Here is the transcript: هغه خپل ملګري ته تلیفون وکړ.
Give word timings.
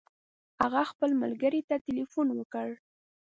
هغه 0.61 0.81
خپل 0.91 1.09
ملګري 1.21 1.61
ته 1.69 1.75
تلیفون 1.85 2.27
وکړ. 2.33 2.67